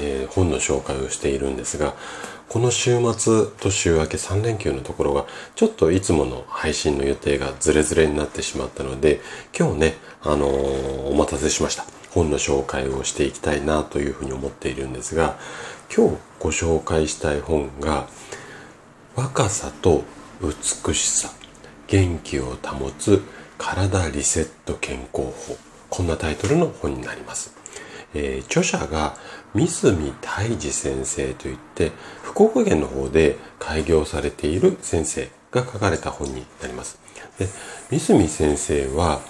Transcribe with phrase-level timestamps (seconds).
[0.00, 1.94] えー、本の紹介をしているんですが
[2.48, 9.20] この週末と週明け3連休のところがちょっといつもの配信の予定がズレズレになってしまったので
[9.58, 11.84] 今日ね、あのー、お待たせしました。
[12.10, 15.36] 本の紹介をしていきたいなというふうに思っているんですが
[15.94, 18.06] 今日ご紹介したい本が
[19.16, 20.04] 若さと
[20.40, 21.32] 美しさ
[21.88, 23.20] 元気を保つ
[23.58, 25.56] 体リセット健康法。
[25.90, 27.63] こんなタイトルの本になります。
[28.14, 29.16] えー、著者が
[29.54, 31.92] 三角泰治先生といって
[32.22, 36.98] 福岡県の方で開業されている先生が書かれた本になります。
[37.38, 37.48] で
[37.98, 39.20] 三角先生は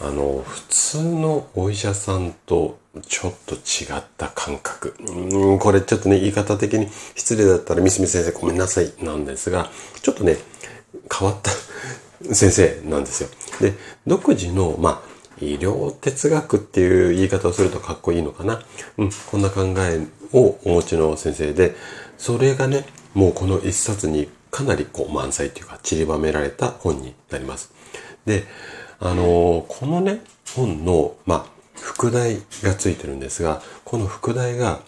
[0.00, 9.70] あの普通のお医者さんとちょっと違った感覚うんこれちょっとね言い方的に失礼だったら三角先生ごめんなさいなんですが
[10.02, 10.38] ちょっとね
[11.12, 11.50] 変わった
[12.34, 13.28] 先生なんですよ。
[13.60, 13.74] で
[14.06, 15.09] 独自のまあ
[15.40, 18.62] 医療哲学っていう言い方をするとかっこいいのかな。
[18.98, 21.74] うん、こんな考えをお持ちの先生で、
[22.18, 27.72] それがね、もうこの一冊にかなりこう満載っていうか散りばめられた本になります。
[28.26, 28.44] で、
[28.98, 30.20] あのー、このね、
[30.54, 34.80] 本の、まあ、副題がついてるんですが、この副題が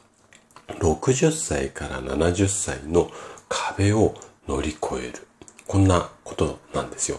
[0.81, 3.11] 60歳から70歳の
[3.49, 4.15] 壁を
[4.47, 5.27] 乗り越える。
[5.67, 7.19] こんなことなんですよ。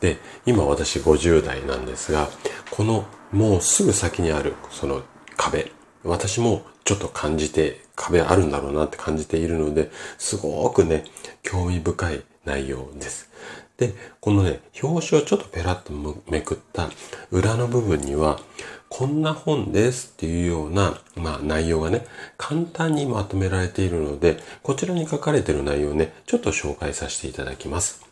[0.00, 2.28] で、今私50代なんですが、
[2.70, 5.02] このもうすぐ先にあるその
[5.36, 5.70] 壁、
[6.02, 11.04] 私もちょっと感じて、壁あるんだろうなって感じているので、すごくね、
[11.42, 13.30] 興味深い内容です。
[13.76, 15.92] で、このね、表紙をちょっとペラッと
[16.30, 16.90] めくった
[17.30, 18.40] 裏の部分には、
[18.88, 22.06] こんな本ですっていうような、まあ内容がね、
[22.36, 28.04] 簡単にまとめられているので、こちらに書かれている内容をね、ちょっと紹介させていただきます。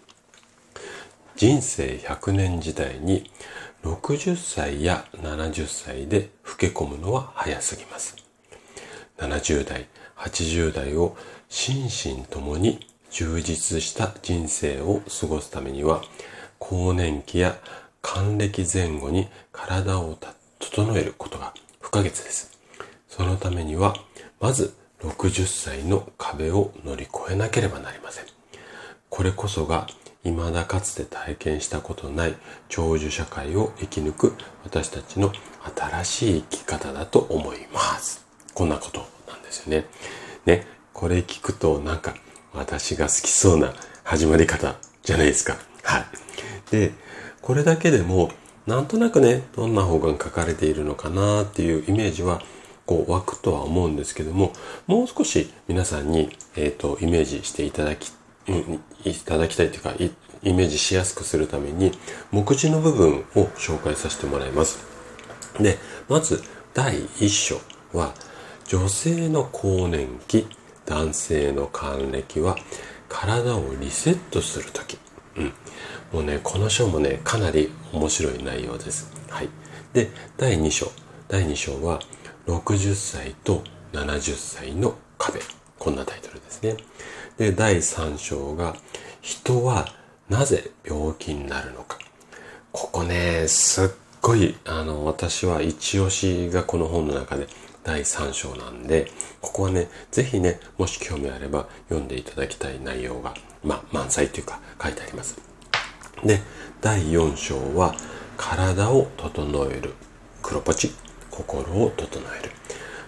[1.36, 3.30] 人生100年時代に
[3.82, 8.16] 60歳や70歳で老け込むのは早すぎます。
[9.18, 11.16] 70代、80代を
[11.48, 16.02] 心身ともに充実した人生を過ごすためには、
[16.58, 17.58] 更年期や
[18.02, 20.16] 還暦前後に体を
[20.58, 22.58] 整えることが不可欠です。
[23.08, 23.94] そのためには、
[24.40, 28.24] まず60歳の壁を乗り越えなければなりません。
[29.08, 29.88] これこそが
[30.24, 32.36] 未だかつて体験したことない
[32.68, 34.34] 長寿社会を生き抜く
[34.64, 35.32] 私たちの
[35.76, 38.24] 新しい生き方だと思います。
[38.54, 39.86] こんなことなんですよね。
[40.46, 42.14] ね、これ聞くとなんか
[42.52, 43.72] 私が好きそうな
[44.04, 45.56] 始まり方じゃないですか。
[45.82, 46.04] はい。
[46.70, 46.92] で、
[47.40, 48.30] これだけでも
[48.66, 52.40] なんとなくね、どんな方が書かれているのかなっていうイメージは
[52.86, 54.52] こう湧くとは思うんですけども、
[54.86, 58.12] もう少し皆さんに、えっ、ー、と、イメージしていただき
[58.46, 59.94] いただきたいというか
[60.42, 61.92] イメージしやすくするために
[62.30, 64.78] 目次の部分を紹介させてもらいます。
[65.60, 66.42] で、まず
[66.74, 67.60] 第1章
[67.92, 68.14] は
[68.66, 70.46] 女性の更年期、
[70.86, 72.56] 男性の還暦は
[73.08, 74.98] 体をリセットするとき。
[75.36, 75.52] うん。
[76.12, 79.10] もうね、この章もね、かなり面白い内容です。
[79.28, 79.48] はい。
[79.92, 80.90] で、第2章。
[81.28, 82.00] 第2章は
[82.46, 85.40] 60歳と70歳の壁。
[85.82, 86.76] こんなタイトルですね。
[87.38, 88.76] で、第3章が、
[89.20, 89.88] 人は
[90.28, 91.98] なぜ病気になるのか。
[92.70, 93.88] ここね、すっ
[94.20, 97.48] ごい、あの、私は一押しがこの本の中で
[97.82, 99.10] 第3章なんで、
[99.40, 105.36] ここはね、ぜひね、もし興味あれば読んでいただきたい内容が、まあ、満載というか書いてあります。
[106.24, 106.42] で、
[106.80, 107.96] 第4章は、
[108.36, 109.94] 体を整える。
[110.42, 110.92] 黒ポチ。
[111.28, 112.52] 心を整える。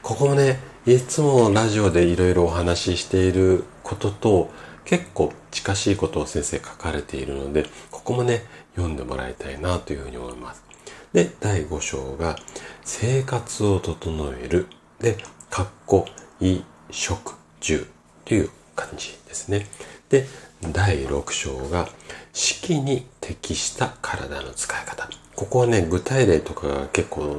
[0.02, 4.50] ここもね、いつもラジオでいろいろお話ししていることと
[4.84, 8.42] 結構近しいことを先生書かれているので、ここもね、
[8.76, 10.62] 読んでもらいたいなというふうに思います。
[11.14, 12.36] で、第5章が、
[12.82, 14.66] 生活を整える。
[15.00, 15.16] で、
[15.48, 16.04] かっこ、
[16.38, 17.32] 衣、食、
[17.62, 17.86] 住
[18.26, 19.66] という感じですね。
[20.10, 20.26] で、
[20.60, 21.88] 第6章が、
[22.34, 25.08] 四季に適した体の使い方。
[25.34, 27.38] ここはね、具体例とかが結構、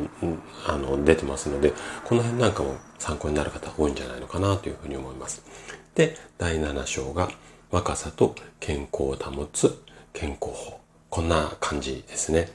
[0.66, 1.74] あの、出てますので、
[2.06, 5.44] この辺なんかも参考になる方多いんじゃないのかなというふうに思います。
[5.96, 7.30] で、第7章が
[7.72, 9.82] 若さと健康を保つ
[10.14, 10.80] 健康法。
[11.10, 12.50] こんな感じですね。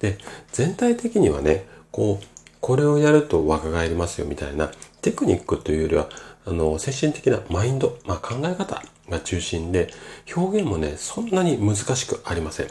[0.00, 0.18] で、
[0.52, 2.26] 全体的にはね、こう、
[2.60, 4.70] これをやると若返りますよみたいな
[5.02, 6.08] テクニックというよりは、
[6.46, 9.90] あの、精神的なマインド、まあ、考え方が中心で、
[10.34, 12.68] 表現もね、そんなに難しくありません。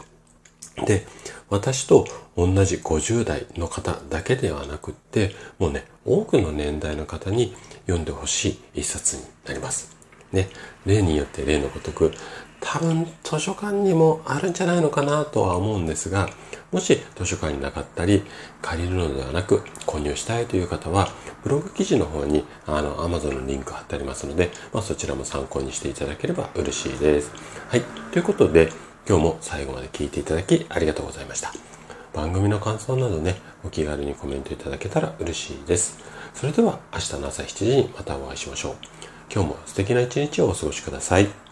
[0.86, 1.06] で、
[1.48, 2.06] 私と
[2.36, 7.54] 同じ50代の方だけではなくって、もうね、多くの年代の方に
[7.86, 9.96] 読んでほしい一冊になります。
[10.32, 10.48] ね、
[10.86, 12.12] 例によって例のごとく、
[12.60, 16.28] 多分図書館にもあるんじゃないのかなとは思うんですが、
[16.70, 18.22] もし図書館になかったり、
[18.62, 21.08] 借りるのではなく購入したいという方は、
[21.42, 27.32] ブログ記事の方にあの Amazon のリンク貼ってありますので、まあ、そちらも参考にしていただければ嬉しいです。
[27.68, 27.82] はい。
[28.12, 28.70] ということで、
[29.10, 31.52] 今日も最後まで聞いていただきありがとうございました。
[32.14, 35.98] 番組の感想などね、お気軽にコメントいただけたら嬉しいです。
[36.32, 38.74] それでは明日の朝7時にまたお会いしましょう。
[39.28, 41.49] 今日も素敵な一日をお過ごしください。